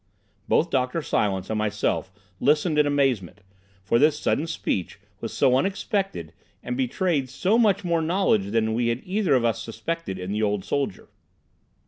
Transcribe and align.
Both 0.47 0.71
Dr. 0.71 1.03
Silence 1.03 1.51
and 1.51 1.59
myself 1.59 2.11
listened 2.39 2.79
in 2.79 2.87
amazement, 2.87 3.41
for 3.83 3.99
this 3.99 4.19
sudden 4.19 4.47
speech 4.47 4.99
was 5.19 5.31
so 5.31 5.55
unexpected, 5.55 6.33
and 6.63 6.75
betrayed 6.75 7.29
so 7.29 7.59
much 7.59 7.83
more 7.83 8.01
knowledge 8.01 8.49
than 8.49 8.73
we 8.73 8.87
had 8.87 9.03
either 9.05 9.35
of 9.35 9.45
us 9.45 9.61
suspected 9.61 10.17
in 10.17 10.31
the 10.31 10.41
old 10.41 10.65
soldier. 10.65 11.07